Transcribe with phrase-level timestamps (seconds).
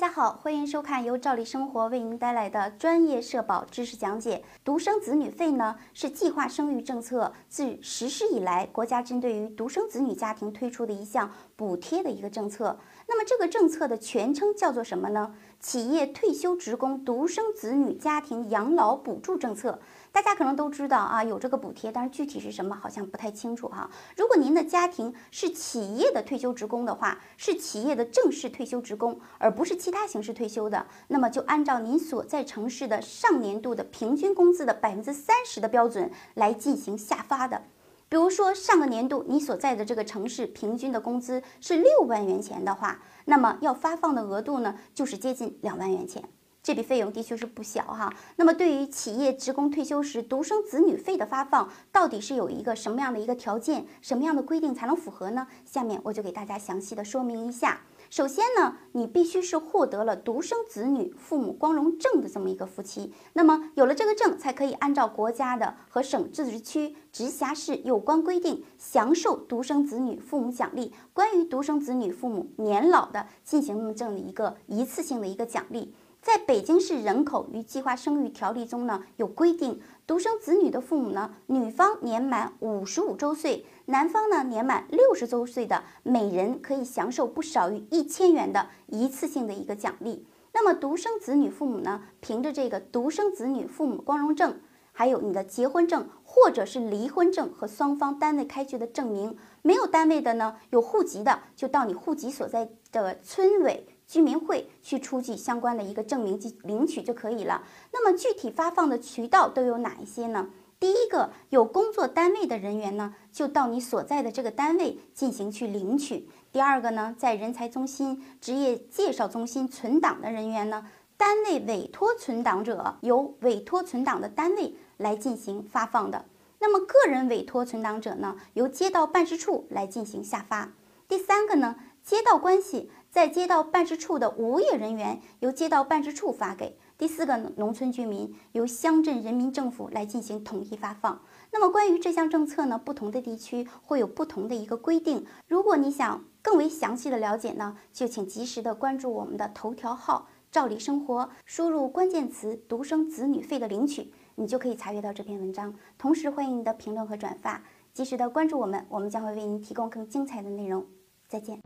[0.00, 4.42] 大家好，欢迎收看由赵丽生活为您带来的专业社保知识讲解。
[4.64, 12.78] 独生子女费呢，是计划生育政策自实施以来，国家针对于独生子女家庭推出的一项补贴的一个政策。
[13.06, 15.34] 那么这个政策的全称叫做什么呢？
[15.58, 19.78] 企业退休职工独生子女家庭养老补助政策。
[20.12, 23.88] 大家可能都知道啊，有这个补贴，但是具体是什么好像不太清楚哈。
[24.16, 37.60] 如果您的家庭是企业的退休职工的话，是企业的正式退休职工，而不是企其他形式退休的，那么就按照您所在城市的上年度的平均工资的百分之三十的标准来进行下发的。
[38.08, 46.22] 比如说上个年度你所在的这个城市平均的工资是六万元钱的话，那么要发放的额度呢就是接近两万元钱。
[46.62, 48.14] 这笔费用的确是不小哈。
[48.36, 55.48] 那么对于企业职工退休时独生子女费的发放，到底是有一个什么样的一个条件，什么样的规定才能符合呢？
[55.64, 57.80] 下面我就给大家详细的说明一下。
[58.10, 63.12] 首先呢，你必须是获得了独生子女父母光荣证的这么一个夫妻。
[63.34, 70.92] 那么有了这个证，才可以按照国家的和省、自治区、直辖市有关规定，享受独生子女父母奖励。
[71.12, 75.94] 关于独生子女父母年老的进行这么一个一次性的一个奖励。
[76.22, 90.26] 在北京市人口与计划生育条例中呢，有规定，独生子女的父母呢，女方年满五十五周岁，男方呢年满六十周岁的，每人可以享受不少于一千元的一次性的一个奖励。
[90.52, 94.60] 那么独生子女父母呢，凭着这个独生子女父母光荣证，
[95.00, 103.88] 还有你的结婚证或者是离婚证和双方单位开具的证明，没有单位的呢，有户籍的就到你户籍所在的村委。
[104.06, 107.62] 居民会去出具相关的一个证明及领取就可以了。
[107.92, 110.50] 那么具体发放的渠道都有哪一些呢？
[110.78, 116.28] 第一个，有工作单位的人员呢，就到你所在的这个单位进行去领取。
[116.52, 120.84] 第二个呢，在人才中心、职业介绍中心存档的人员呢，
[121.20, 126.24] 单位委托存档者由委托存档的单位来进行发放的。
[126.60, 130.72] 那么个人委托存档者呢，由街道办事处来进行下发。
[131.06, 132.90] 第三个呢，街道关系。
[133.10, 141.20] 在街道办事处的无业人员由街道办事处发给第四个农村居民，由乡镇人民政府来进行统一发放。
[141.50, 145.26] 那么关于这项政策呢，不同的地区会有不同的一个规定。
[145.48, 155.74] 如果你想更为详细的了解呢，就请及时的关注我们的头条号“照理生活”，输入关键词“独生子女费的领取”，你就可以查阅到这篇文章。
[155.96, 157.62] 同时欢迎你的评论和转发，
[157.92, 160.84] 及时的关注我们，我们将会为您提供更精彩的内容。
[161.28, 161.60] 再见。